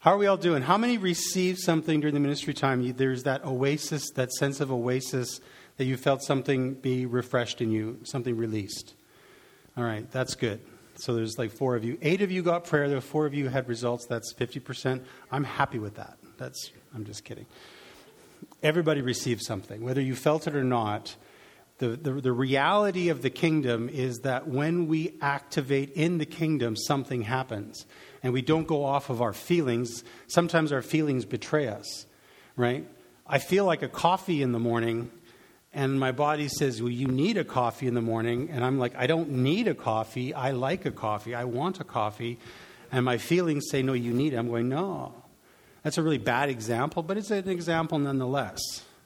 [0.04, 0.60] how are we all doing?
[0.60, 2.92] How many received something during the ministry time?
[2.92, 5.40] There's that oasis, that sense of oasis
[5.78, 8.92] that you felt something be refreshed in you, something released.
[9.78, 10.60] All right, that's good.
[10.96, 11.96] So there's like four of you.
[12.02, 12.86] Eight of you got prayer.
[12.86, 14.04] Were four of you had results.
[14.04, 15.02] That's 50%.
[15.32, 16.18] I'm happy with that.
[16.36, 17.46] That's, I'm just kidding.
[18.62, 21.16] Everybody received something, whether you felt it or not.
[21.78, 26.76] The, the, the reality of the kingdom is that when we activate in the kingdom,
[26.76, 27.86] something happens.
[28.24, 30.02] And we don't go off of our feelings.
[30.26, 32.06] Sometimes our feelings betray us,
[32.56, 32.88] right?
[33.26, 35.10] I feel like a coffee in the morning,
[35.74, 38.48] and my body says, Well, you need a coffee in the morning.
[38.50, 40.32] And I'm like, I don't need a coffee.
[40.32, 41.34] I like a coffee.
[41.34, 42.38] I want a coffee.
[42.90, 44.36] And my feelings say, No, you need it.
[44.36, 45.14] I'm going, No.
[45.82, 48.58] That's a really bad example, but it's an example nonetheless.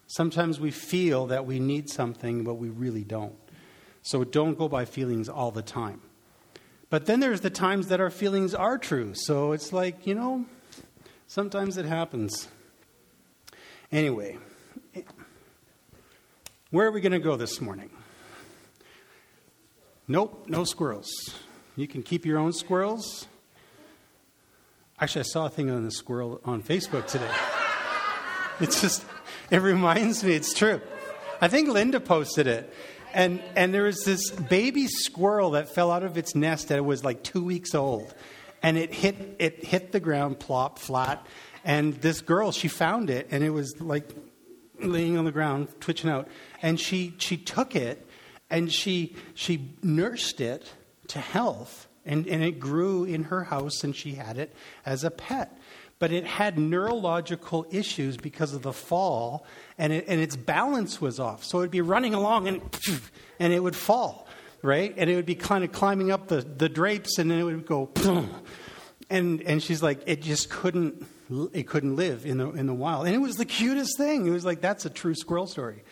[0.06, 3.34] Sometimes we feel that we need something, but we really don't.
[4.02, 6.00] So don't go by feelings all the time.
[6.90, 9.12] But then there's the times that our feelings are true.
[9.14, 10.46] So it's like, you know,
[11.26, 12.48] sometimes it happens.
[13.92, 14.38] Anyway,
[16.70, 17.90] where are we going to go this morning?
[20.06, 21.10] Nope, no squirrels.
[21.76, 23.26] You can keep your own squirrels.
[24.98, 27.30] Actually, I saw a thing on the squirrel on Facebook today.
[28.60, 29.04] It's just,
[29.50, 30.80] it reminds me, it's true.
[31.40, 32.74] I think Linda posted it.
[33.14, 37.04] And, and there was this baby squirrel that fell out of its nest that was
[37.04, 38.14] like two weeks old.
[38.62, 41.26] And it hit, it hit the ground, plop, flat.
[41.64, 44.08] And this girl, she found it, and it was like
[44.80, 46.28] laying on the ground, twitching out.
[46.62, 48.06] And she, she took it
[48.50, 50.70] and she, she nursed it
[51.08, 51.86] to health.
[52.04, 54.54] And, and it grew in her house, and she had it
[54.86, 55.58] as a pet
[55.98, 59.44] but it had neurological issues because of the fall,
[59.76, 61.44] and, it, and its balance was off.
[61.44, 62.60] So it would be running along, and,
[63.40, 64.28] and it would fall,
[64.62, 64.94] right?
[64.96, 67.66] And it would be kind of climbing up the, the drapes, and then it would
[67.66, 67.90] go,
[69.10, 71.04] and, and she's like, it just couldn't,
[71.52, 73.06] it couldn't live in the, in the wild.
[73.06, 74.26] And it was the cutest thing.
[74.26, 75.82] It was like, that's a true squirrel story.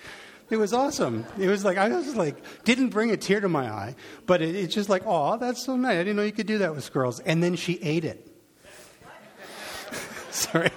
[0.49, 1.27] It was awesome.
[1.41, 3.97] It was like, I was like, didn't bring a tear to my eye,
[4.27, 5.94] but it, it's just like, oh, that's so nice.
[5.94, 7.19] I didn't know you could do that with squirrels.
[7.19, 8.35] And then she ate it.
[10.36, 10.70] Sorry.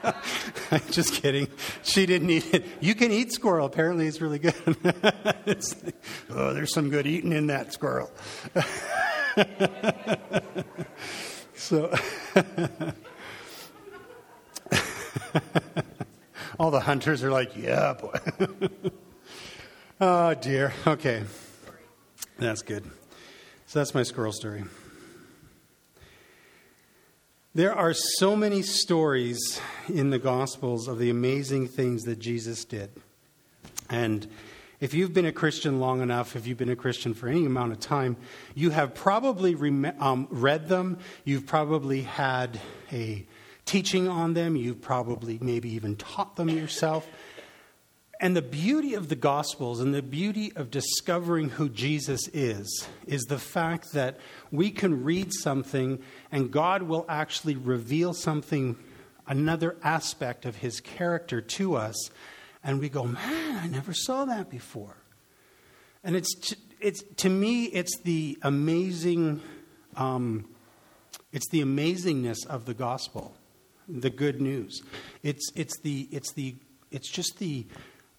[0.90, 1.48] Just kidding.
[1.82, 2.66] She didn't eat it.
[2.80, 3.64] You can eat squirrel.
[3.64, 4.54] Apparently, it's really good.
[5.46, 5.74] it's,
[6.28, 8.10] oh, there's some good eating in that squirrel.
[11.54, 11.90] so,
[16.58, 18.18] all the hunters are like, yeah, boy.
[20.02, 20.74] oh, dear.
[20.86, 21.24] Okay.
[22.38, 22.84] That's good.
[23.66, 24.64] So, that's my squirrel story.
[27.54, 32.90] There are so many stories in the Gospels of the amazing things that Jesus did.
[33.90, 34.26] And
[34.80, 37.72] if you've been a Christian long enough, if you've been a Christian for any amount
[37.72, 38.16] of time,
[38.54, 39.54] you have probably
[40.00, 40.96] um, read them.
[41.26, 42.58] You've probably had
[42.90, 43.26] a
[43.66, 44.56] teaching on them.
[44.56, 47.06] You've probably maybe even taught them yourself.
[48.22, 53.24] And the beauty of the Gospels and the beauty of discovering who Jesus is, is
[53.24, 54.20] the fact that
[54.52, 56.00] we can read something
[56.30, 58.76] and God will actually reveal something,
[59.26, 62.10] another aspect of his character to us.
[62.62, 64.98] And we go, man, I never saw that before.
[66.04, 69.40] And it's, it's to me, it's the amazing,
[69.96, 70.48] um,
[71.32, 73.34] it's the amazingness of the gospel,
[73.88, 74.80] the good news.
[75.24, 76.54] It's, it's, the, it's, the,
[76.92, 77.66] it's just the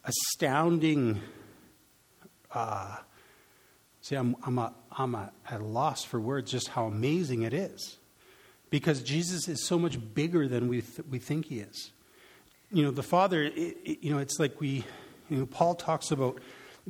[0.04, 1.22] astounding.
[2.52, 2.98] Uh,
[4.02, 7.54] see, I'm, I'm, a, I'm a, at a loss for words just how amazing it
[7.54, 7.98] is.
[8.70, 11.92] Because Jesus is so much bigger than we, th- we think he is.
[12.72, 14.84] You know, the Father, it, it, you know, it's like we,
[15.30, 16.40] you know, Paul talks about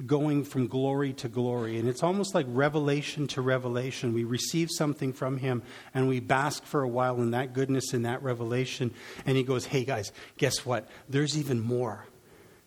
[0.06, 1.77] going from glory to glory.
[1.77, 4.13] And it's almost like revelation to revelation.
[4.13, 5.62] We receive something from him
[5.94, 8.92] and we bask for a while in that goodness, in that revelation.
[9.25, 10.88] And he goes, Hey guys, guess what?
[11.10, 12.06] There's even more.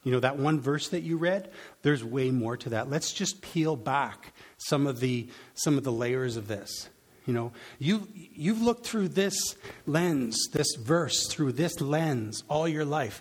[0.07, 1.51] You know, that one verse that you read,
[1.83, 2.89] there's way more to that.
[2.89, 6.89] Let's just peel back some of the, some of the layers of this.
[7.27, 12.85] You know, you, you've looked through this lens, this verse, through this lens all your
[12.85, 13.21] life.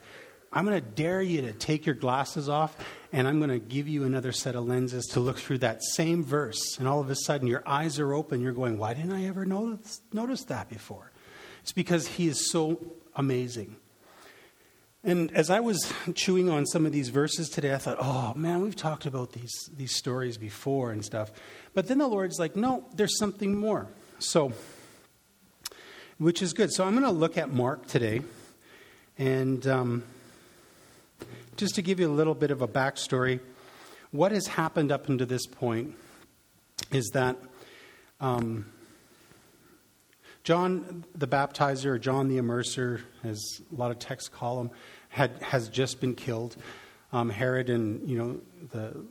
[0.54, 2.78] I'm going to dare you to take your glasses off,
[3.12, 6.24] and I'm going to give you another set of lenses to look through that same
[6.24, 6.78] verse.
[6.78, 8.42] And all of a sudden, your eyes are open.
[8.42, 11.12] You're going, Why didn't I ever notice, notice that before?
[11.64, 12.80] It's because He is so
[13.16, 13.78] amazing.
[15.06, 18.62] And as I was chewing on some of these verses today, I thought, oh man,
[18.62, 21.32] we've talked about these, these stories before and stuff.
[21.76, 23.88] But then the Lord's like, no, there's something more.
[24.18, 24.52] So,
[26.18, 26.74] which is good.
[26.74, 28.24] So I'm going to look at Mark today.
[29.20, 30.04] And um,
[31.56, 33.42] just to give you a little bit of a backstory,
[34.10, 35.94] what has happened up until this point
[36.92, 37.38] is that
[38.20, 38.66] um,
[40.46, 44.72] John the Baptizer, or John the Immerser, as a lot of texts call him,
[45.16, 46.58] had, has just been killed.
[47.14, 48.42] Um, Herod and you know
[48.72, 49.06] the,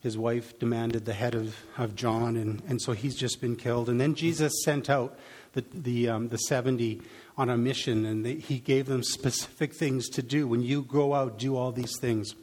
[0.00, 3.88] his wife demanded the head of, of John, and, and so he's just been killed.
[3.88, 5.18] And then Jesus sent out
[5.54, 7.00] the, the, um, the 70
[7.38, 10.46] on a mission, and they, he gave them specific things to do.
[10.46, 12.34] When you go out, do all these things.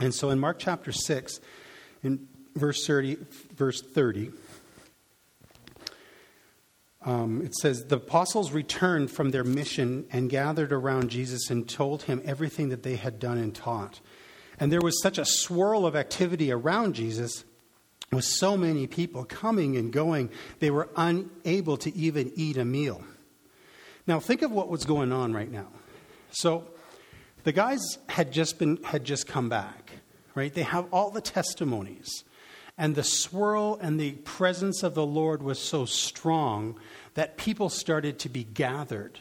[0.00, 1.40] And so in Mark chapter 6,
[2.02, 2.26] in
[2.56, 3.18] verse 30,
[3.54, 4.32] verse 30
[7.02, 12.02] um, it says, The apostles returned from their mission and gathered around Jesus and told
[12.04, 14.00] him everything that they had done and taught.
[14.60, 17.44] And there was such a swirl of activity around Jesus
[18.10, 23.04] with so many people coming and going, they were unable to even eat a meal.
[24.06, 25.68] Now, think of what was going on right now.
[26.30, 26.66] So,
[27.44, 29.92] the guys had just been had just come back,
[30.34, 30.52] right?
[30.52, 32.24] They have all the testimonies.
[32.78, 36.78] And the swirl and the presence of the Lord was so strong
[37.14, 39.18] that people started to be gathered.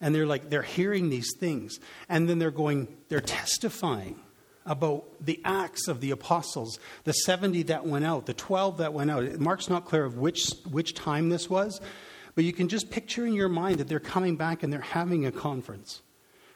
[0.00, 1.78] And they're like, they're hearing these things.
[2.08, 4.18] And then they're going, they're testifying
[4.66, 9.10] about the acts of the apostles, the 70 that went out, the 12 that went
[9.10, 9.38] out.
[9.38, 11.80] Mark's not clear of which, which time this was,
[12.34, 15.26] but you can just picture in your mind that they're coming back and they're having
[15.26, 16.02] a conference.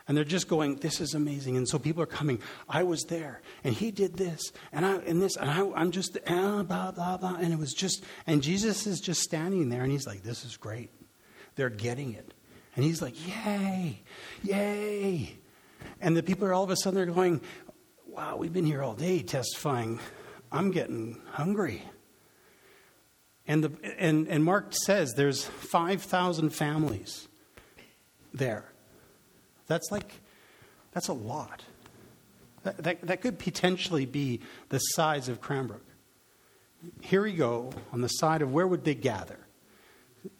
[0.06, 1.56] And they're just going, this is amazing.
[1.56, 5.20] And so people are coming, I was there, and he did this, and I and
[5.20, 7.36] this, and I, am just, ah, blah, blah, blah.
[7.36, 10.58] And it was just, and Jesus is just standing there, and he's like, this is
[10.58, 10.90] great.
[11.56, 12.34] They're getting it.
[12.76, 14.02] And he's like, yay,
[14.42, 15.36] yay.
[16.00, 17.40] And the people are all of a sudden, they're going,
[18.06, 20.00] wow, we've been here all day testifying.
[20.52, 21.82] I'm getting hungry.
[23.46, 27.28] And, the, and, and Mark says there's 5,000 families
[28.32, 28.73] there.
[29.66, 30.20] That's like,
[30.92, 31.64] that's a lot.
[32.64, 34.40] That, that, that could potentially be
[34.70, 35.84] the size of Cranbrook.
[37.00, 39.38] Here we go on the side of where would they gather?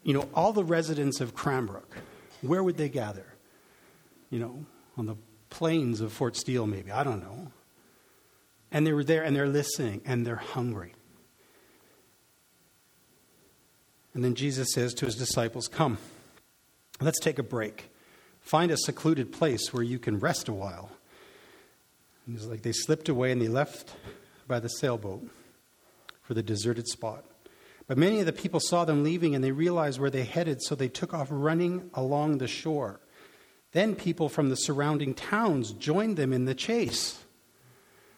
[0.03, 1.97] You know, all the residents of Cranbrook,
[2.41, 3.25] where would they gather?
[4.29, 4.65] You know,
[4.97, 5.15] on the
[5.49, 6.91] plains of Fort Steele, maybe.
[6.91, 7.51] I don't know.
[8.71, 10.93] And they were there and they're listening and they're hungry.
[14.13, 15.97] And then Jesus says to his disciples, Come,
[16.99, 17.89] let's take a break.
[18.45, 20.91] Find a secluded place where you can rest a while.
[22.27, 23.95] And it's like they slipped away and they left
[24.47, 25.27] by the sailboat
[26.21, 27.25] for the deserted spot.
[27.87, 30.75] But many of the people saw them leaving and they realized where they headed, so
[30.75, 32.99] they took off running along the shore.
[33.71, 37.23] Then people from the surrounding towns joined them in the chase.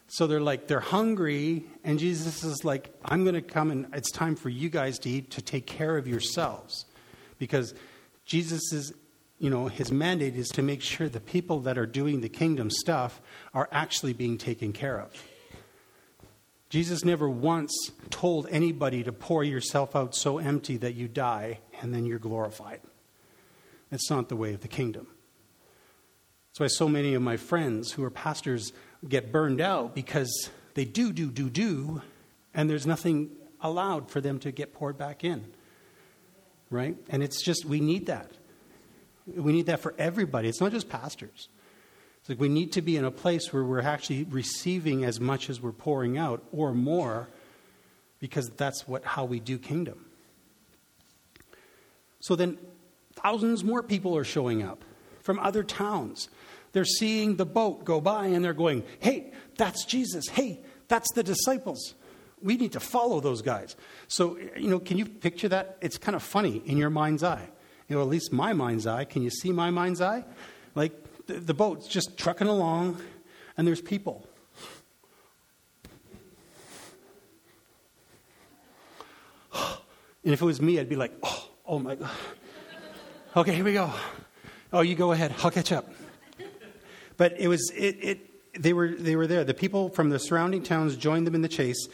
[0.10, 4.12] So they're like, they're hungry, and Jesus is like, I'm going to come and it's
[4.12, 6.86] time for you guys to eat, to take care of yourselves.
[7.40, 7.74] Because
[8.26, 8.94] Jesus is
[9.40, 12.70] you know, his mandate is to make sure the people that are doing the kingdom
[12.70, 13.22] stuff
[13.54, 15.12] are actually being taken care of.
[16.70, 21.94] Jesus never once told anybody to pour yourself out so empty that you die and
[21.94, 22.82] then you're glorified.
[23.92, 25.08] It's not the way of the kingdom.
[26.50, 28.74] That's why so many of my friends who are pastors
[29.08, 32.02] get burned out because they do, do, do, do,
[32.54, 33.30] and there's nothing
[33.62, 35.46] allowed for them to get poured back in.
[36.70, 36.98] Right?
[37.10, 38.32] And it's just, we need that.
[39.36, 40.48] We need that for everybody.
[40.48, 41.50] It's not just pastors.
[42.20, 45.50] It's like we need to be in a place where we're actually receiving as much
[45.50, 47.28] as we're pouring out or more
[48.20, 50.06] because that's what how we do kingdom.
[52.20, 52.58] So then
[53.14, 54.84] thousands more people are showing up
[55.22, 56.30] from other towns.
[56.74, 60.28] They're seeing the boat go by and they're going, "Hey, that's Jesus.
[60.28, 61.96] Hey, that's the disciples."
[62.42, 63.76] We need to follow those guys.
[64.08, 65.78] So, you know, can you picture that?
[65.82, 67.50] It's kind of funny in your mind's eye
[67.88, 69.06] you know, at least my mind's eye.
[69.06, 70.26] Can you see my mind's eye?
[70.76, 73.02] Like the, the boat's just trucking along,
[73.58, 74.28] and there's people.
[80.28, 82.10] And if it was me, I'd be like, oh, oh my God.
[83.38, 83.94] Okay, here we go.
[84.74, 85.34] Oh, you go ahead.
[85.42, 85.90] I'll catch up.
[87.16, 89.46] But it was, it, it, they, were, they were there.
[89.46, 91.88] The people from the surrounding towns joined them in the chase.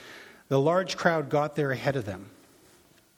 [0.48, 2.32] The large crowd got there ahead of them.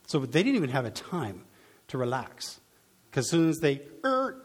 [0.06, 1.46] So they didn't even have a time
[1.88, 2.60] to relax.
[3.16, 4.36] Because as soon as they er,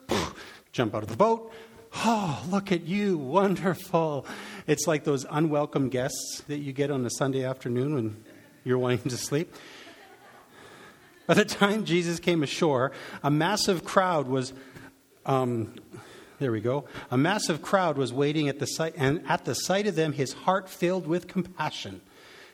[0.71, 1.53] jump out of the boat,
[1.93, 4.25] oh, look at you, wonderful.
[4.69, 8.25] It's like those unwelcome guests that you get on a Sunday afternoon when
[8.63, 9.53] you're wanting to sleep.
[11.27, 12.93] By the time Jesus came ashore,
[13.25, 14.53] a massive crowd was,
[15.27, 15.75] um,
[16.39, 19.89] there we go, a massive crowd was waiting at the sight, and at the sight
[19.89, 22.03] of them, his heart filled with compassion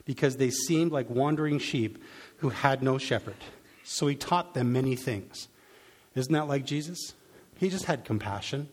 [0.07, 2.03] because they seemed like wandering sheep
[2.39, 3.37] who had no shepherd.
[3.85, 5.49] So he taught them many things.
[6.17, 7.15] Isn't that like Jesus?
[7.59, 8.69] He just had compassion.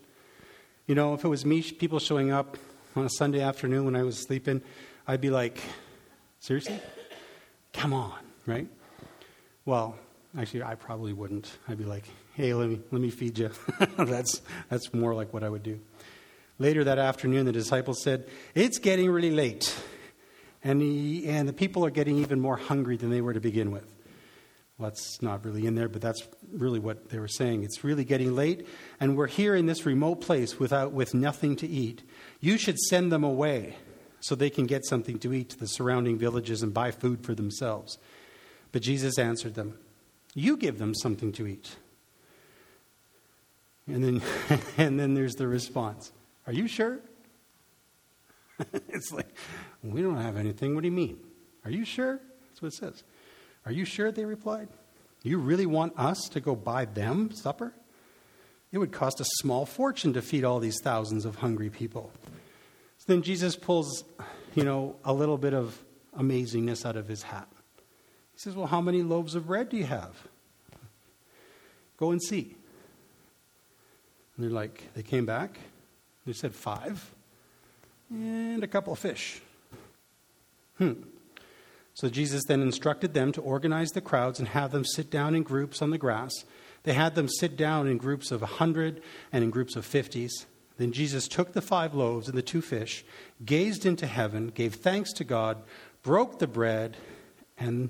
[0.88, 2.58] You know, if it was me, people showing up
[2.96, 4.62] on a Sunday afternoon when I was sleeping,
[5.08, 5.60] I'd be like,
[6.40, 6.80] seriously?
[7.74, 8.68] Come on, right?
[9.66, 9.96] Well,
[10.38, 11.52] actually, I probably wouldn't.
[11.68, 13.52] I'd be like, hey, let me, let me feed you.
[13.98, 15.80] that's, that's more like what I would do.
[16.60, 19.76] Later that afternoon, the disciples said, It's getting really late.
[20.64, 23.72] And, he, and the people are getting even more hungry than they were to begin
[23.72, 23.86] with.
[24.84, 27.64] Well, that's not really in there, but that's really what they were saying.
[27.64, 28.68] It's really getting late,
[29.00, 32.04] and we're here in this remote place without, with nothing to eat.
[32.42, 33.78] You should send them away
[34.20, 37.34] so they can get something to eat to the surrounding villages and buy food for
[37.34, 37.98] themselves.
[38.74, 39.78] But Jesus answered them,
[40.34, 41.78] You give them something to eat.
[43.88, 44.22] And then,
[44.78, 46.12] and then there's the response
[46.46, 47.00] Are you sure?
[48.90, 49.34] it's like,
[49.82, 50.76] We don't have anything.
[50.76, 51.20] What do you mean?
[51.64, 52.20] Are you sure?
[52.50, 53.04] That's what it says.
[53.66, 54.12] Are you sure?
[54.12, 54.68] They replied.
[55.24, 57.74] You really want us to go buy them supper?
[58.72, 62.12] It would cost a small fortune to feed all these thousands of hungry people.
[62.98, 64.04] So then Jesus pulls,
[64.56, 65.82] you know, a little bit of
[66.18, 67.48] amazingness out of his hat.
[68.34, 70.16] He says, Well, how many loaves of bread do you have?
[71.98, 72.56] Go and see.
[74.36, 75.60] And they're like, they came back.
[76.26, 77.14] They said, Five.
[78.10, 79.42] And a couple of fish.
[80.78, 80.94] Hmm.
[81.94, 85.44] So Jesus then instructed them to organize the crowds and have them sit down in
[85.44, 86.32] groups on the grass.
[86.84, 90.46] They had them sit down in groups of a 100 and in groups of 50s.
[90.78, 93.06] Then Jesus took the five loaves and the two fish,
[93.46, 95.58] gazed into heaven, gave thanks to God,
[96.02, 96.98] broke the bread
[97.58, 97.90] and,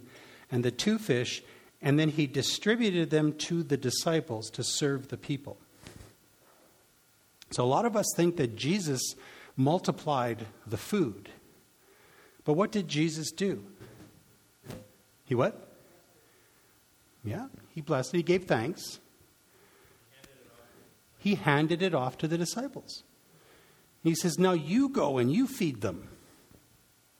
[0.51, 1.41] and the two fish,
[1.81, 5.57] and then he distributed them to the disciples to serve the people.
[7.51, 9.01] So a lot of us think that Jesus
[9.55, 11.29] multiplied the food.
[12.45, 13.63] But what did Jesus do?
[15.25, 15.69] He what?
[17.23, 18.17] Yeah, he blessed it.
[18.17, 18.99] He gave thanks.
[21.17, 23.03] He handed it off to the disciples.
[24.03, 26.09] He says, Now you go and you feed them.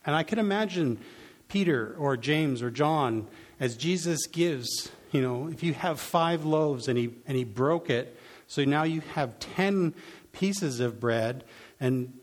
[0.05, 0.99] And I can imagine
[1.47, 3.27] Peter or James or John
[3.59, 7.89] as Jesus gives, you know, if you have five loaves and he, and he broke
[7.89, 8.17] it,
[8.47, 9.93] so now you have 10
[10.33, 11.45] pieces of bread
[11.79, 12.13] and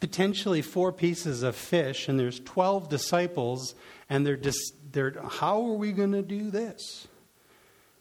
[0.00, 3.74] potentially four pieces of fish, and there's 12 disciples,
[4.08, 7.08] and they're just, they're, how are we going to do this?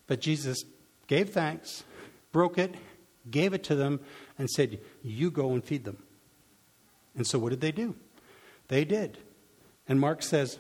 [0.07, 0.63] But Jesus
[1.07, 1.83] gave thanks,
[2.31, 2.75] broke it,
[3.29, 3.99] gave it to them,
[4.37, 5.97] and said, You go and feed them.
[7.15, 7.95] And so what did they do?
[8.67, 9.17] They did.
[9.87, 10.59] And Mark says,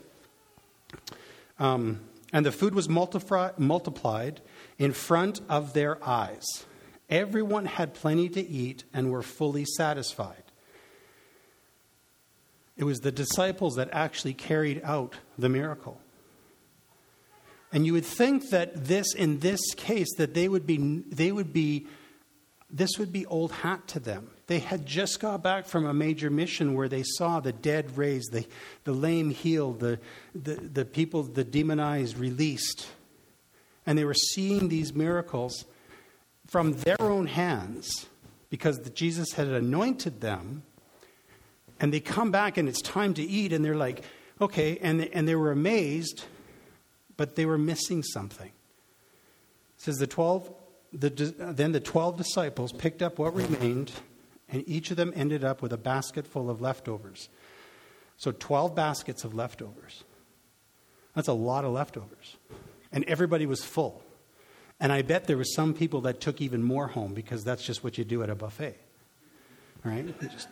[1.59, 2.01] um,
[2.33, 4.41] And the food was multiplied
[4.77, 6.65] in front of their eyes.
[7.09, 10.43] Everyone had plenty to eat and were fully satisfied.
[12.77, 15.99] It was the disciples that actually carried out the miracle.
[17.71, 21.51] And you would think that this, in this case, that they would be, they would
[21.51, 21.87] be,
[22.69, 24.29] this would be old hat to them.
[24.47, 28.31] They had just got back from a major mission where they saw the dead raised,
[28.31, 28.45] the,
[28.85, 29.99] the lame healed, the,
[30.33, 32.87] the, the people, the demonized released.
[33.85, 35.65] And they were seeing these miracles
[36.45, 38.07] from their own hands
[38.49, 40.63] because Jesus had anointed them
[41.79, 44.03] and they come back and it's time to eat, and they're like,
[44.41, 46.23] okay, and and they were amazed,
[47.17, 48.51] but they were missing something.
[49.77, 50.51] It says the 12,
[50.93, 53.91] the, then the 12 disciples picked up what remained,
[54.49, 57.29] and each of them ended up with a basket full of leftovers.
[58.17, 60.03] So 12 baskets of leftovers.
[61.13, 62.37] That's a lot of leftovers.
[62.91, 64.03] And everybody was full.
[64.79, 67.83] And I bet there were some people that took even more home because that's just
[67.83, 68.77] what you do at a buffet.
[69.83, 70.19] Right?
[70.21, 70.49] Just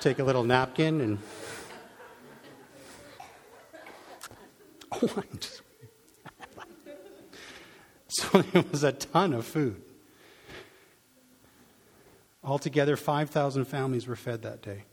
[0.00, 1.18] take a little napkin and.
[4.90, 5.06] Oh,
[8.08, 9.82] so it was a ton of food.
[12.42, 14.84] Altogether, 5,000 families were fed that day.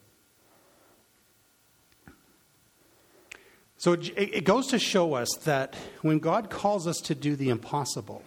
[3.78, 7.50] So it, it goes to show us that when God calls us to do the
[7.50, 8.24] impossible,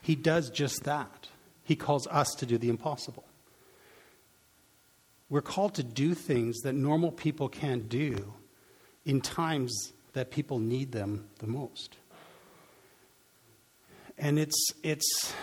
[0.00, 1.28] He does just that.
[1.64, 3.27] He calls us to do the impossible.
[5.30, 8.32] We're called to do things that normal people can't do
[9.04, 11.96] in times that people need them the most.
[14.16, 15.34] And it's, it's,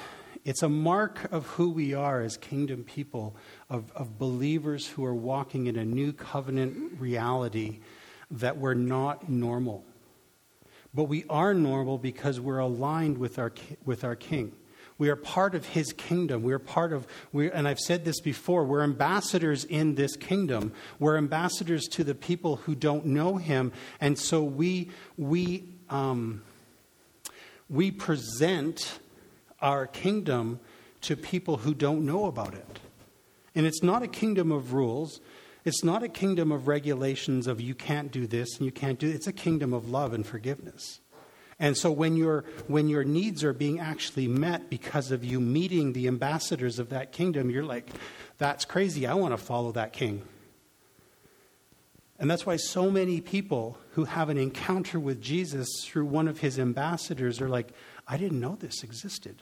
[0.43, 3.35] it's a mark of who we are as kingdom people,
[3.69, 7.79] of, of believers who are walking in a new covenant reality
[8.31, 9.85] that we're not normal.
[10.93, 13.53] But we are normal because we're aligned with our,
[13.85, 14.51] with our King.
[14.97, 16.41] We are part of his kingdom.
[16.41, 20.71] We are part of, we, and I've said this before, we're ambassadors in this kingdom.
[20.99, 23.73] We're ambassadors to the people who don't know him.
[23.99, 26.43] And so we, we, um,
[27.69, 28.99] we present
[29.61, 30.61] our kingdom
[31.01, 32.79] to people who don't know about it.
[33.53, 35.19] And it's not a kingdom of rules.
[35.65, 39.09] It's not a kingdom of regulations of you can't do this and you can't do
[39.09, 39.15] it.
[39.15, 41.01] It's a kingdom of love and forgiveness.
[41.59, 45.93] And so when your, when your needs are being actually met because of you meeting
[45.93, 47.89] the ambassadors of that kingdom, you're like,
[48.37, 49.07] that's crazy.
[49.07, 50.23] I want to follow that king.
[52.19, 56.39] And that's why so many people who have an encounter with Jesus through one of
[56.39, 57.73] his ambassadors are like,
[58.07, 59.41] I didn't know this existed.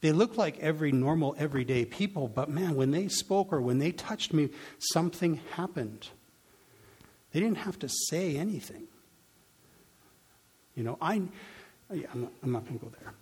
[0.00, 3.92] They look like every normal, everyday people, but man, when they spoke or when they
[3.92, 6.08] touched me, something happened.
[7.32, 8.86] They didn't have to say anything.
[10.76, 11.22] You know, I,
[11.92, 13.14] yeah, I'm not, not going to go there.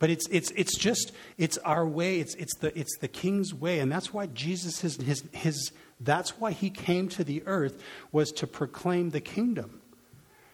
[0.00, 2.20] But it's, it's, it's just, it's our way.
[2.20, 3.80] It's, it's, the, it's the king's way.
[3.80, 8.32] And that's why Jesus, his, his, his, that's why he came to the earth, was
[8.32, 9.82] to proclaim the kingdom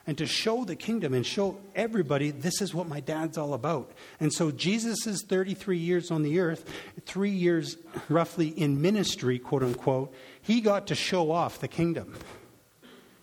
[0.05, 3.93] and to show the kingdom and show everybody this is what my dad's all about.
[4.19, 6.69] And so Jesus is 33 years on the earth,
[7.07, 7.77] three years
[8.09, 10.13] roughly in ministry, quote unquote.
[10.43, 12.17] He got to show off the kingdom.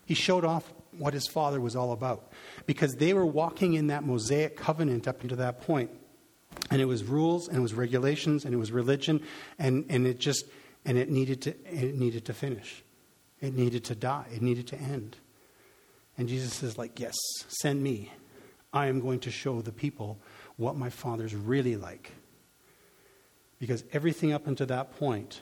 [0.05, 2.31] He showed off what his father was all about
[2.65, 5.91] because they were walking in that Mosaic covenant up until that point.
[6.69, 9.21] And it was rules and it was regulations and it was religion
[9.57, 10.45] and, and it just
[10.85, 12.83] and it needed to it needed to finish.
[13.41, 14.25] It needed to die.
[14.33, 15.17] It needed to end.
[16.17, 17.15] And Jesus says, like, yes,
[17.47, 18.11] send me.
[18.71, 20.19] I am going to show the people
[20.57, 22.11] what my father's really like.
[23.59, 25.41] Because everything up until that point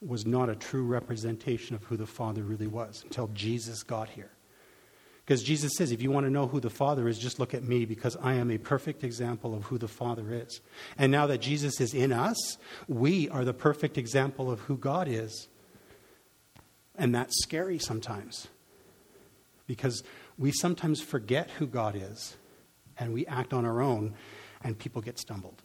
[0.00, 4.30] was not a true representation of who the Father really was until Jesus got here.
[5.24, 7.62] Because Jesus says, if you want to know who the Father is, just look at
[7.62, 10.60] me because I am a perfect example of who the Father is.
[10.98, 15.06] And now that Jesus is in us, we are the perfect example of who God
[15.08, 15.48] is.
[16.96, 18.48] And that's scary sometimes
[19.66, 20.02] because
[20.36, 22.36] we sometimes forget who God is
[22.98, 24.14] and we act on our own
[24.62, 25.62] and people get stumbled.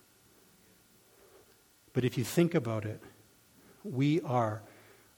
[1.94, 3.02] But if you think about it,
[3.84, 4.62] we are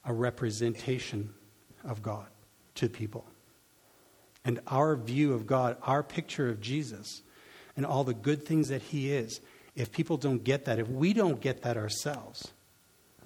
[0.04, 1.34] a representation
[1.84, 2.26] of God
[2.76, 3.26] to people
[4.48, 7.20] and our view of God, our picture of Jesus,
[7.76, 9.42] and all the good things that He is,
[9.76, 12.50] if people don't get that, if we don't get that ourselves,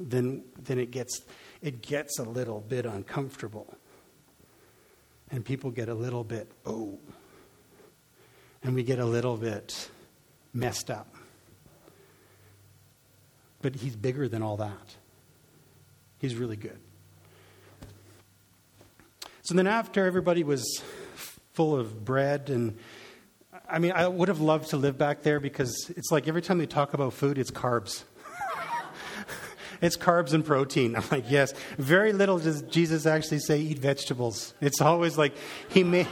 [0.00, 1.22] then, then it, gets,
[1.60, 3.72] it gets a little bit uncomfortable.
[5.30, 6.98] And people get a little bit, oh,
[8.64, 9.90] and we get a little bit
[10.52, 11.14] messed up.
[13.60, 14.96] But He's bigger than all that.
[16.18, 16.80] He's really good.
[19.42, 20.82] So then, after everybody was
[21.52, 22.76] full of bread and
[23.68, 26.58] I mean, I would have loved to live back there because it's like every time
[26.58, 28.02] they talk about food, it's carbs.
[29.80, 30.94] it's carbs and protein.
[30.94, 31.54] I'm like, yes.
[31.78, 34.52] Very little does Jesus actually say eat vegetables.
[34.60, 35.34] It's always like
[35.68, 36.08] he made,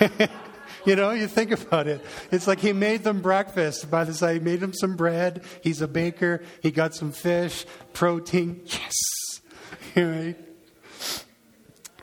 [0.84, 2.04] you know, you think about it.
[2.32, 3.88] It's like he made them breakfast.
[3.88, 5.44] By the side, he made them some bread.
[5.62, 6.42] He's a baker.
[6.60, 8.64] He got some fish, protein.
[9.96, 10.06] Yes.
[10.06, 10.36] right?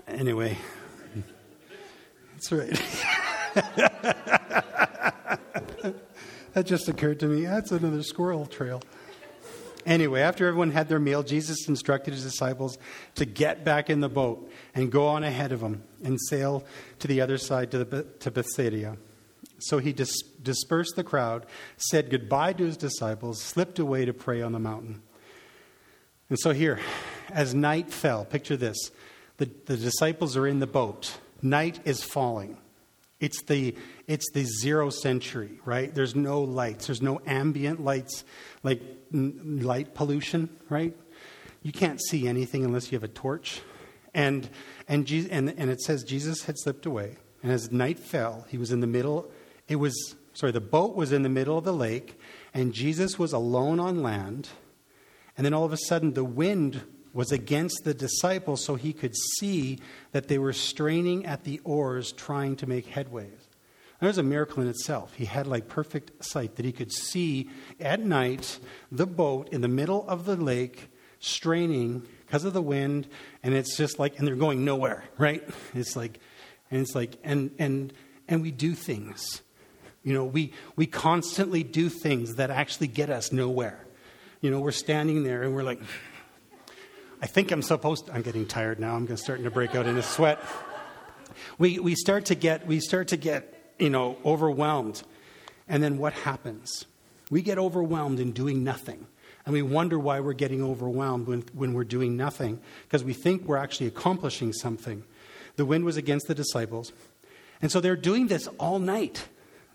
[0.08, 0.58] Anyway,
[2.38, 2.70] that's right.
[6.54, 7.46] that just occurred to me.
[7.46, 8.84] That's another squirrel trail.
[9.88, 12.78] Anyway, after everyone had their meal, Jesus instructed his disciples
[13.16, 16.64] to get back in the boat and go on ahead of him and sail
[17.00, 18.98] to the other side to, the, to Bethsaida.
[19.58, 21.48] So he dis- dispersed the crowd,
[21.78, 25.02] said goodbye to his disciples, slipped away to pray on the mountain.
[26.30, 26.80] And so here,
[27.32, 28.92] as night fell, picture this
[29.38, 32.58] the, the disciples are in the boat night is falling.
[33.20, 35.94] It's the, it's the zero century, right?
[35.94, 36.88] There's no lights.
[36.88, 38.24] There's no ambient lights,
[38.62, 38.82] like
[39.14, 40.96] n- light pollution, right?
[41.64, 43.62] You can't see anything unless you have a torch.
[44.14, 44.48] And,
[44.88, 47.18] and, Je- and, and it says Jesus had slipped away.
[47.42, 49.32] And as night fell, he was in the middle.
[49.68, 52.20] It was, sorry, the boat was in the middle of the lake,
[52.54, 54.50] and Jesus was alone on land.
[55.36, 59.16] And then all of a sudden, the wind was against the disciples so he could
[59.38, 59.80] see
[60.12, 63.48] that they were straining at the oars trying to make headways.
[64.00, 65.14] That was a miracle in itself.
[65.16, 68.60] He had like perfect sight that he could see at night
[68.92, 70.90] the boat in the middle of the lake
[71.20, 73.08] straining because of the wind,
[73.42, 75.44] and it's just like, and they're going nowhere, right?
[75.74, 76.20] It's like,
[76.70, 77.94] and it's like, and and
[78.28, 79.42] and we do things.
[80.04, 83.86] You know, we we constantly do things that actually get us nowhere.
[84.42, 85.82] You know, we're standing there and we're like,
[87.22, 88.96] I think I'm supposed to, I'm getting tired now.
[88.96, 90.40] I'm starting to break out in a sweat.
[91.58, 95.02] We, we start to get, we start to get, you know, overwhelmed.
[95.68, 96.86] And then what happens?
[97.32, 99.08] We get overwhelmed in doing nothing.
[99.46, 103.44] And we wonder why we're getting overwhelmed when, when we're doing nothing, because we think
[103.44, 105.04] we're actually accomplishing something.
[105.56, 106.92] The wind was against the disciples.
[107.62, 109.28] And so they're doing this all night.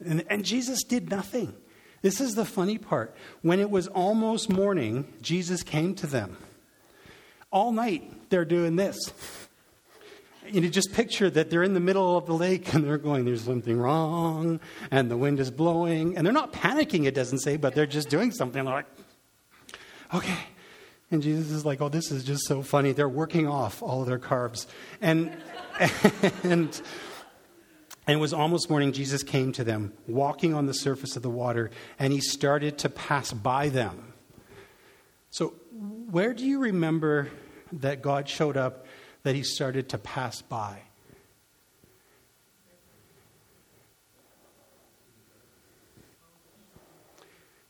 [0.04, 1.54] And, and Jesus did nothing.
[2.02, 3.14] This is the funny part.
[3.40, 6.36] When it was almost morning, Jesus came to them.
[7.52, 9.12] All night, they're doing this.
[10.48, 13.42] You just picture that they're in the middle of the lake and they're going, there's
[13.42, 14.58] something wrong,
[14.90, 16.16] and the wind is blowing.
[16.16, 18.64] And they're not panicking, it doesn't say, but they're just doing something.
[18.64, 18.86] They're like,
[20.12, 20.38] okay.
[21.10, 22.92] And Jesus is like, oh, this is just so funny.
[22.92, 24.66] They're working off all of their carbs.
[25.02, 25.36] And,
[26.42, 26.80] and,
[28.06, 31.30] and it was almost morning, Jesus came to them, walking on the surface of the
[31.30, 34.11] water, and he started to pass by them.
[35.32, 35.54] So,
[36.10, 37.30] where do you remember
[37.72, 38.86] that God showed up,
[39.22, 40.82] that he started to pass by?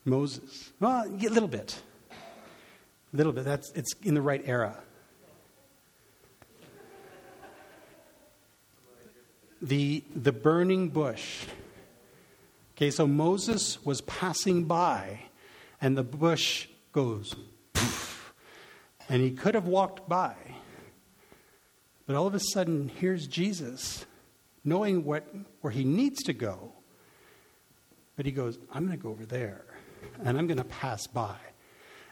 [0.05, 0.73] Moses.
[0.81, 1.81] Well, a little bit.
[2.11, 3.45] A little bit.
[3.45, 4.77] That's, it's in the right era.
[9.63, 11.45] the, the burning bush.
[12.77, 15.21] Okay, so Moses was passing by,
[15.81, 17.37] and the bush goes,
[19.09, 20.35] and he could have walked by.
[22.07, 24.05] But all of a sudden, here's Jesus,
[24.65, 25.27] knowing what,
[25.61, 26.73] where he needs to go.
[28.17, 29.65] But he goes, I'm going to go over there,
[30.25, 31.37] and I'm going to pass by,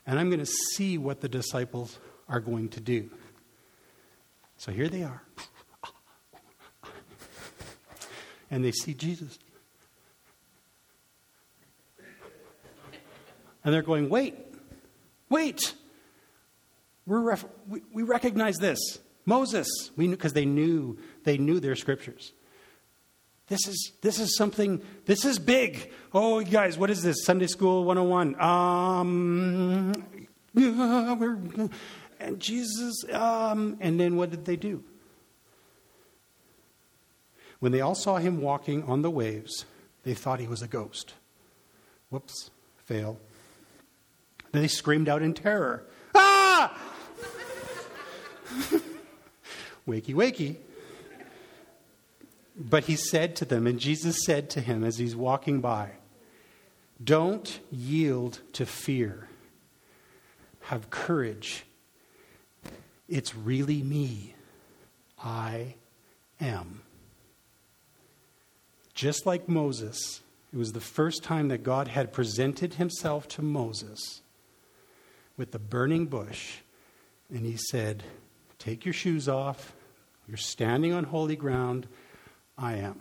[0.06, 1.98] and I'm going to see what the disciples
[2.28, 3.10] are going to do.
[4.56, 5.22] So here they are
[8.50, 9.38] and they see Jesus.
[13.62, 14.34] And they're going, wait,
[15.28, 15.74] wait.
[17.18, 18.78] Ref- we, we recognize this.
[19.26, 22.32] Moses, because they knew they knew their scriptures.
[23.48, 25.92] This is this is something this is big.
[26.14, 27.24] Oh guys, what is this?
[27.24, 28.40] Sunday school 101.
[28.40, 29.92] Um
[32.20, 34.82] and Jesus um and then what did they do?
[37.58, 39.66] When they all saw him walking on the waves,
[40.04, 41.14] they thought he was a ghost.
[42.08, 43.18] Whoops, fail.
[44.52, 46.89] Then they screamed out in terror, Ah!
[49.88, 50.56] wakey, wakey.
[52.56, 55.92] But he said to them, and Jesus said to him as he's walking by,
[57.02, 59.28] Don't yield to fear.
[60.64, 61.64] Have courage.
[63.08, 64.34] It's really me.
[65.22, 65.74] I
[66.40, 66.82] am.
[68.94, 70.20] Just like Moses,
[70.52, 74.20] it was the first time that God had presented himself to Moses
[75.36, 76.58] with the burning bush,
[77.30, 78.02] and he said,
[78.60, 79.74] Take your shoes off.
[80.28, 81.88] You're standing on holy ground.
[82.56, 83.00] I am.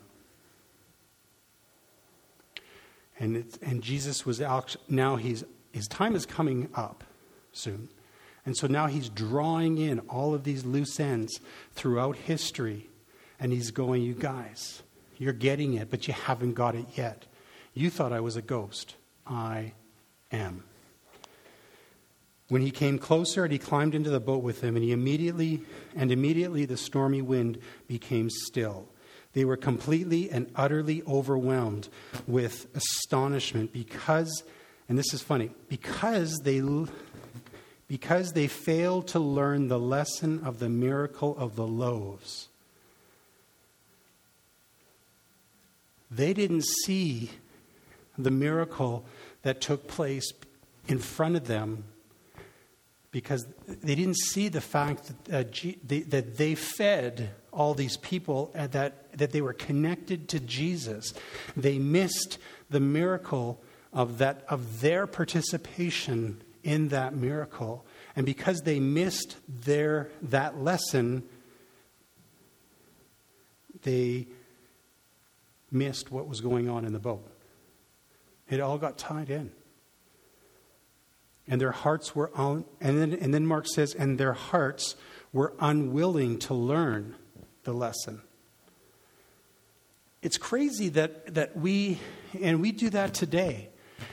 [3.19, 5.43] And, and Jesus was out, now he's,
[5.73, 7.03] his time is coming up
[7.51, 7.89] soon.
[8.45, 11.41] And so now he's drawing in all of these loose ends
[11.73, 12.89] throughout history.
[13.37, 14.81] And he's going, You guys,
[15.17, 17.25] you're getting it, but you haven't got it yet.
[17.73, 18.95] You thought I was a ghost.
[19.27, 19.73] I
[20.31, 20.63] am.
[22.49, 25.61] When he came closer and he climbed into the boat with him, and he immediately
[25.95, 28.87] and immediately the stormy wind became still.
[29.33, 31.89] They were completely and utterly overwhelmed
[32.25, 34.43] with astonishment because,
[34.89, 36.61] and this is funny, because they
[37.87, 42.47] because they failed to learn the lesson of the miracle of the loaves.
[46.09, 47.29] They didn't see
[48.17, 49.05] the miracle
[49.43, 50.31] that took place
[50.87, 51.83] in front of them
[53.11, 57.97] because they didn't see the fact that, uh, G- they, that they fed all these
[57.97, 61.13] people and that, that they were connected to Jesus.
[61.57, 62.37] They missed
[62.69, 67.85] the miracle of, that, of their participation in that miracle.
[68.15, 71.23] And because they missed their, that lesson,
[73.83, 74.27] they
[75.71, 77.25] missed what was going on in the boat.
[78.49, 79.51] It all got tied in.
[81.49, 84.95] And their hearts were on, and then, and then Mark says, and their hearts
[85.33, 87.15] were unwilling to learn
[87.63, 88.21] the lesson.
[90.21, 91.99] It's crazy that, that we,
[92.39, 93.69] and we do that today.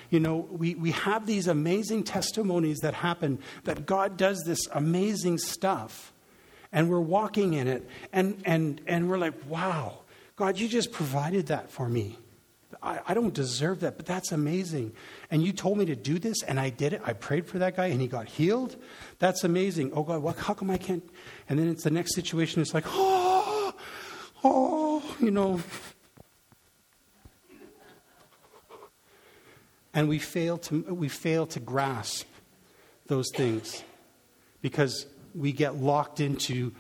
[0.09, 5.38] You know, we, we have these amazing testimonies that happen, that God does this amazing
[5.38, 6.12] stuff,
[6.72, 9.99] and we're walking in it, and, and, and we're like, wow,
[10.37, 12.18] God, you just provided that for me.
[12.83, 14.93] I, I don't deserve that, but that's amazing.
[15.31, 17.03] And you told me to do this, and I did it.
[17.05, 18.77] I prayed for that guy, and he got healed.
[19.19, 19.93] That's amazing.
[19.95, 21.09] Oh, God, what, how come I can't?
[21.49, 23.75] And then it's the next situation, it's like, oh,
[24.45, 25.61] oh, you know,
[29.97, 32.27] And we fail to, we fail to grasp
[33.07, 33.83] those things
[34.61, 36.75] because we get locked into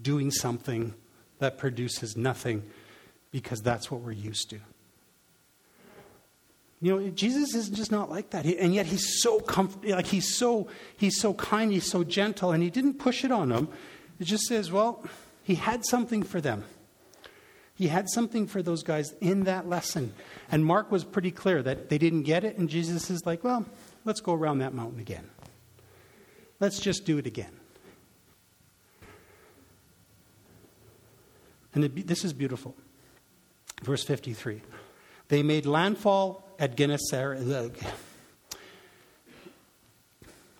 [0.00, 0.94] doing something
[1.40, 2.62] that produces nothing
[3.32, 4.60] because that's what we're used to.
[6.80, 8.46] You know, Jesus is just not like that.
[8.46, 12.62] And yet he's so comf- like he's so he's so kind, he's so gentle, and
[12.62, 13.68] he didn't push it on them.
[14.20, 15.04] It just says, well,
[15.42, 16.64] he had something for them.
[17.74, 20.12] He had something for those guys in that lesson.
[20.50, 23.64] And Mark was pretty clear that they didn't get it, and Jesus is like, well,
[24.04, 25.30] let's go around that mountain again.
[26.58, 27.52] Let's just do it again.
[31.72, 32.74] And this is beautiful.
[33.82, 34.62] Verse 53.
[35.28, 37.50] They made landfall at Gennesaret.
[37.50, 37.68] Uh,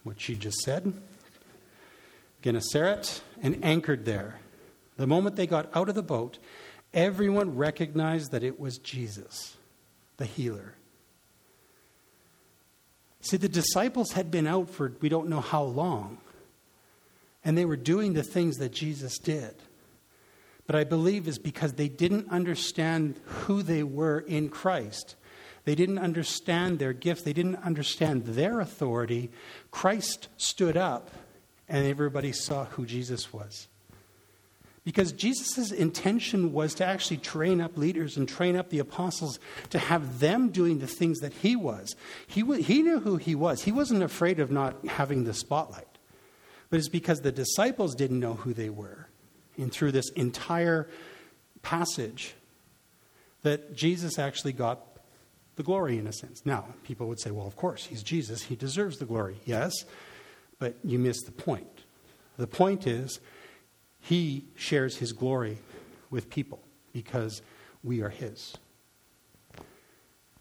[0.04, 0.92] what she just said.
[2.42, 4.38] Gennesaret, and anchored there.
[4.96, 6.38] The moment they got out of the boat,
[6.94, 9.56] everyone recognized that it was Jesus,
[10.16, 10.74] the healer.
[13.20, 16.18] See, the disciples had been out for we don't know how long,
[17.44, 19.54] and they were doing the things that Jesus did.
[20.66, 25.16] But I believe is because they didn't understand who they were in Christ.
[25.68, 27.26] They didn't understand their gift.
[27.26, 29.30] They didn't understand their authority.
[29.70, 31.10] Christ stood up,
[31.68, 33.68] and everybody saw who Jesus was.
[34.82, 39.78] Because Jesus' intention was to actually train up leaders and train up the apostles to
[39.78, 41.94] have them doing the things that he was.
[42.26, 43.64] He, he knew who he was.
[43.64, 45.98] He wasn't afraid of not having the spotlight.
[46.70, 49.06] But it's because the disciples didn't know who they were.
[49.58, 50.88] And through this entire
[51.60, 52.32] passage,
[53.42, 54.87] that Jesus actually got
[55.58, 56.46] the glory in a sense.
[56.46, 58.44] Now, people would say, well, of course, he's Jesus.
[58.44, 59.36] He deserves the glory.
[59.44, 59.72] Yes,
[60.58, 61.82] but you miss the point.
[62.38, 63.20] The point is,
[64.00, 65.58] he shares his glory
[66.10, 66.60] with people
[66.92, 67.42] because
[67.82, 68.56] we are his.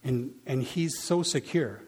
[0.03, 1.82] And, and he's so secure.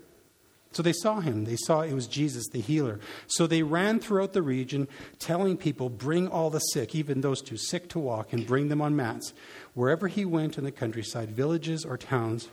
[0.72, 1.46] So they saw him.
[1.46, 3.00] They saw it was Jesus, the healer.
[3.28, 4.88] So they ran throughout the region,
[5.20, 8.82] telling people, Bring all the sick, even those too sick to walk, and bring them
[8.82, 9.34] on mats.
[9.74, 12.50] Wherever he went in the countryside, villages or towns,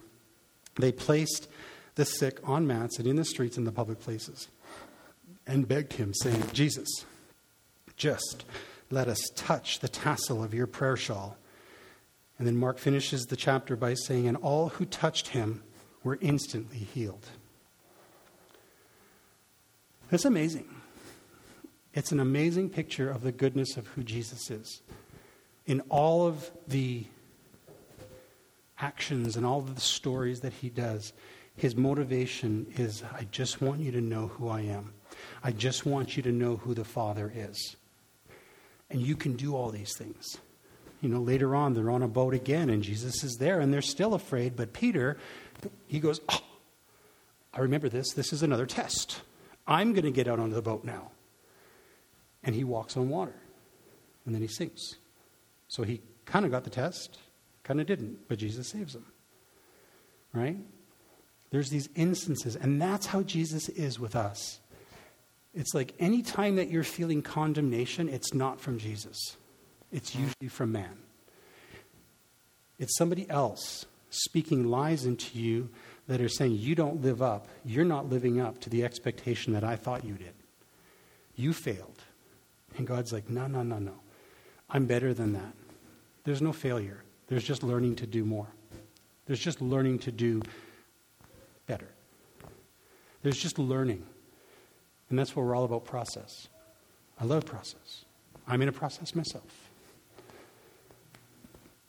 [0.77, 1.49] they placed
[1.95, 4.49] the sick on mats and in the streets and the public places
[5.47, 6.89] and begged him, saying, Jesus,
[7.97, 8.45] just
[8.91, 11.37] let us touch the tassel of your prayer shawl.
[12.39, 15.63] And then Mark finishes the chapter by saying, And all who touched him
[16.03, 17.27] were instantly healed.
[20.11, 20.69] That's amazing.
[21.95, 24.83] It's an amazing picture of the goodness of who Jesus is.
[25.65, 27.07] In all of the
[28.79, 31.13] actions and all of the stories that he does,
[31.57, 34.93] his motivation is I just want you to know who I am.
[35.43, 37.77] I just want you to know who the Father is.
[38.91, 40.39] And you can do all these things.
[41.01, 43.83] You know, later on, they're on a boat again, and Jesus is there, and they're
[43.83, 44.57] still afraid.
[44.57, 45.19] But Peter,
[45.87, 46.41] he goes, oh,
[47.53, 48.13] I remember this.
[48.13, 49.21] This is another test.
[49.67, 51.11] I'm going to get out onto the boat now.
[52.45, 53.35] And he walks on water,
[54.25, 54.97] and then he sinks.
[55.69, 57.19] So he kind of got the test,
[57.67, 59.05] kind of didn't, but Jesus saves them.
[60.33, 60.59] Right?
[61.51, 64.61] There's these instances, and that's how Jesus is with us.
[65.55, 69.19] It's like any time that you're feeling condemnation, it's not from Jesus,
[69.91, 70.99] it's usually from man.
[72.79, 75.71] It's somebody else speaking lies into you
[76.09, 79.65] that are saying you don't live up, you're not living up to the expectation that
[79.65, 80.35] I thought you did.
[81.35, 82.03] You failed.
[82.77, 83.95] And God's like, no, no, no, no.
[84.69, 85.55] I'm better than that.
[86.25, 87.03] There's no failure.
[87.29, 88.49] There's just learning to do more.
[89.27, 90.43] There's just learning to do
[91.67, 91.89] better.
[93.23, 94.05] There's just learning.
[95.11, 96.49] And that's what we're all about process.
[97.21, 98.05] I love process.
[98.47, 99.71] I'm in a process myself.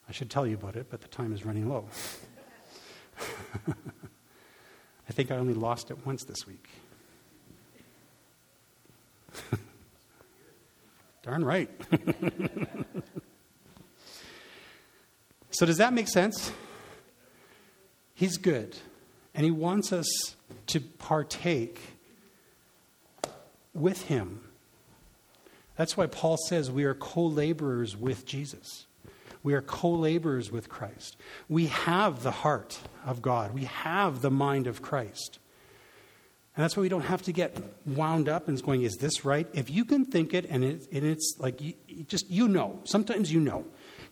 [0.10, 1.88] I should tell you about it, but the time is running low.
[5.10, 6.68] I think I only lost it once this week.
[11.24, 11.70] Darn right.
[15.58, 16.52] so, does that make sense?
[18.14, 18.78] He's good,
[19.34, 20.36] and He wants us
[20.68, 21.80] to partake
[23.74, 24.42] with him.
[25.76, 28.86] That's why Paul says we are co laborers with Jesus.
[29.44, 31.18] We are co laborers with Christ.
[31.48, 35.40] We have the heart of God, we have the mind of Christ.
[36.56, 39.48] And that's why we don't have to get wound up and going, is this right?
[39.54, 41.76] If you can think it and, it, and it's like, you,
[42.08, 43.64] just, you know, sometimes you know.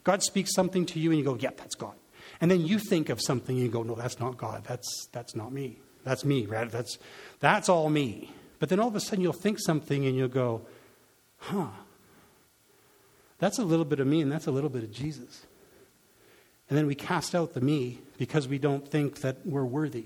[0.06, 1.96] God speaks something to you and you go, yep, that's God.
[2.40, 4.64] And then you think of something and you go, no, that's not God.
[4.64, 5.80] That's, that's not me.
[6.04, 6.70] That's me, right?
[6.70, 6.98] That's,
[7.40, 8.32] that's all me.
[8.60, 10.62] But then all of a sudden you'll think something and you'll go,
[11.38, 11.68] huh,
[13.40, 15.46] that's a little bit of me and that's a little bit of Jesus.
[16.70, 20.06] And then we cast out the me because we don't think that we're worthy.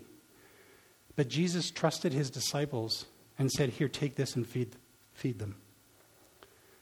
[1.15, 3.05] But Jesus trusted his disciples
[3.37, 4.75] and said, Here, take this and feed,
[5.13, 5.55] feed them.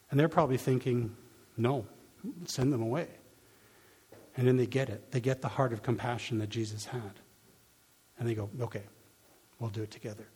[0.09, 1.15] And they're probably thinking,
[1.57, 1.85] No,
[2.45, 3.07] send them away.
[4.35, 5.11] And then they get it.
[5.11, 7.19] They get the heart of compassion that Jesus had.
[8.19, 8.83] And they go, Okay,
[9.59, 10.27] we'll do it together.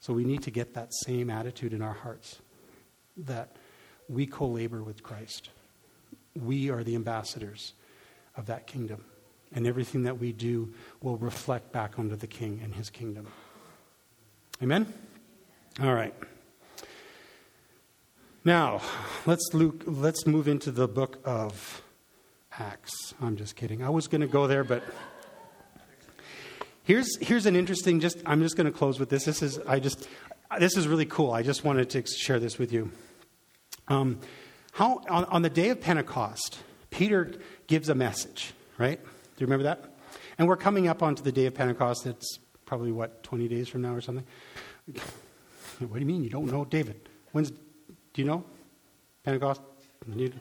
[0.00, 2.40] So we need to get that same attitude in our hearts
[3.16, 3.56] that
[4.08, 5.50] we co labor with Christ.
[6.34, 7.72] We are the ambassadors
[8.36, 9.04] of that kingdom
[9.54, 13.26] and everything that we do will reflect back onto the King and his kingdom.
[14.62, 14.92] Amen?
[15.80, 16.14] All right.
[18.46, 18.80] Now,
[19.26, 21.82] let's, Luke, let's move into the book of
[22.56, 23.12] Acts.
[23.20, 23.82] I'm just kidding.
[23.82, 24.84] I was going to go there, but
[26.84, 29.24] here's, here's an interesting, just, I'm just going to close with this.
[29.24, 30.08] This is, I just,
[30.60, 31.32] this is really cool.
[31.32, 32.92] I just wanted to share this with you.
[33.88, 34.20] Um,
[34.70, 37.32] how, on, on the day of Pentecost, Peter
[37.66, 39.02] gives a message, right?
[39.02, 39.92] Do you remember that?
[40.38, 42.06] And we're coming up onto the day of Pentecost.
[42.06, 44.24] It's probably, what, 20 days from now or something?
[45.80, 46.22] what do you mean?
[46.22, 46.64] You don't know?
[46.64, 47.50] David, when's,
[48.16, 48.44] do you know?
[49.24, 49.60] Pentecost?
[50.14, 50.32] You,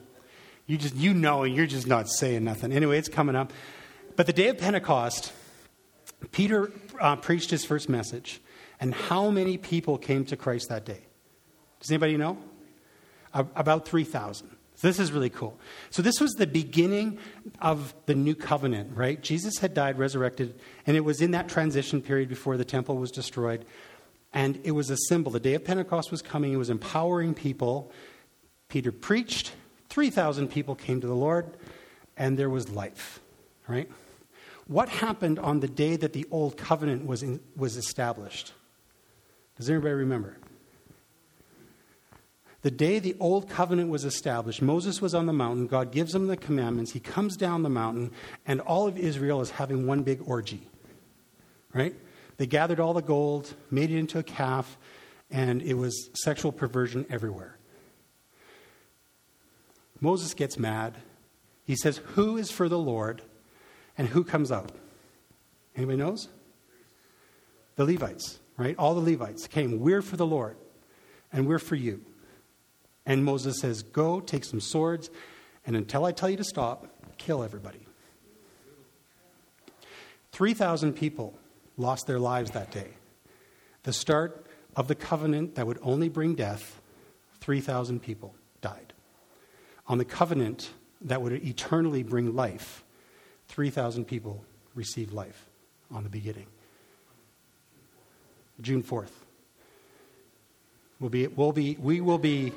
[0.66, 2.72] you just, you know, and you're just not saying nothing.
[2.72, 3.52] Anyway, it's coming up.
[4.16, 5.34] But the day of Pentecost,
[6.32, 8.40] Peter uh, preached his first message.
[8.80, 11.02] And how many people came to Christ that day?
[11.82, 12.38] Does anybody know?
[13.34, 14.56] About 3,000.
[14.76, 15.60] So this is really cool.
[15.90, 17.18] So this was the beginning
[17.60, 19.22] of the new covenant, right?
[19.22, 20.58] Jesus had died, resurrected,
[20.88, 23.66] and it was in that transition period before the temple was destroyed.
[24.36, 25.32] And it was a symbol.
[25.32, 27.92] The day of Pentecost was coming, it was empowering people.
[28.68, 29.54] Peter preached,
[29.90, 31.58] 3,000 people came to the Lord,
[32.18, 33.22] and there was life,
[33.68, 33.90] right?
[34.68, 38.52] What happened on the day that the old covenant was, in, was established?
[39.58, 40.36] Does anybody remember?
[42.62, 45.68] The day the old covenant was established, Moses was on the mountain.
[45.68, 46.92] God gives him the commandments.
[46.92, 48.12] He comes down the mountain,
[48.46, 50.68] and all of Israel is having one big orgy.
[51.74, 51.96] Right?
[52.38, 54.78] They gathered all the gold, made it into a calf,
[55.32, 57.58] and it was sexual perversion everywhere.
[60.02, 60.98] Moses gets mad.
[61.66, 63.22] He says, Who is for the Lord?
[63.98, 64.72] And who comes out?
[65.76, 66.28] Anybody knows?
[67.76, 68.76] The Levites, right?
[68.78, 69.80] All the Levites came.
[69.80, 70.58] We're for the Lord,
[71.32, 72.02] and we're for you.
[73.06, 75.10] And Moses says, Go, take some swords,
[75.66, 77.80] and until I tell you to stop, kill everybody.
[80.32, 81.34] 3,000 people
[81.78, 82.90] lost their lives that day.
[83.84, 86.82] The start of the covenant that would only bring death,
[87.42, 88.94] 3,000 people died.
[89.88, 92.84] On the covenant that would eternally bring life,
[93.50, 95.46] 3,000 people received life
[95.92, 96.48] on the beginning.
[98.62, 99.12] June 4th.
[101.00, 102.54] We'll be, we'll be, we will be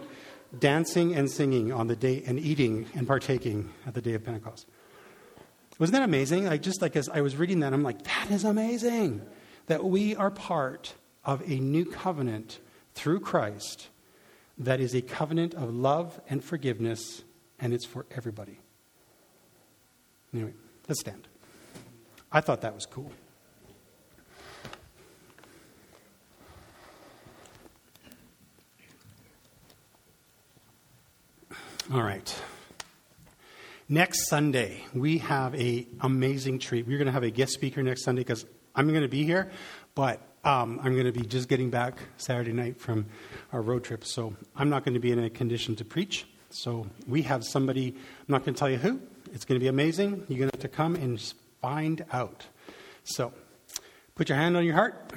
[0.58, 4.66] dancing and singing on the day and eating and partaking at the day of Pentecost.
[5.78, 6.48] Wasn't that amazing?
[6.48, 9.22] I just like as I was reading that, I'm like, that is amazing
[9.66, 12.58] that we are part of a new covenant
[12.94, 13.88] through Christ
[14.58, 17.22] that is a covenant of love and forgiveness,
[17.60, 18.58] and it's for everybody.
[20.34, 20.52] Anyway,
[20.88, 21.28] let's stand.
[22.32, 23.12] I thought that was cool.
[31.92, 32.42] All right.
[33.90, 36.86] Next Sunday, we have a amazing treat.
[36.86, 39.50] We're going to have a guest speaker next Sunday because I'm going to be here,
[39.94, 43.06] but um, I'm going to be just getting back Saturday night from
[43.50, 46.26] our road trip, so I'm not going to be in a condition to preach.
[46.50, 47.94] So we have somebody.
[47.96, 49.00] I'm not going to tell you who.
[49.32, 50.22] It's going to be amazing.
[50.28, 51.18] You're going to have to come and
[51.62, 52.44] find out.
[53.04, 53.32] So,
[54.16, 55.14] put your hand on your heart,